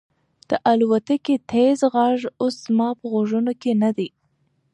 [0.49, 4.09] د الوتکې تېز غږ اوس زما په غوږونو کې نه دی.